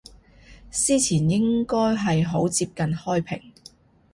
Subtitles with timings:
[0.71, 3.39] 司前應該係好接近開平